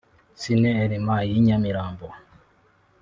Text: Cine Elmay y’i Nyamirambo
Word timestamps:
Cine 0.41 0.69
Elmay 0.85 1.25
y’i 1.33 1.39
Nyamirambo 1.45 2.07